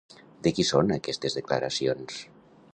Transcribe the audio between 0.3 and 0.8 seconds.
De qui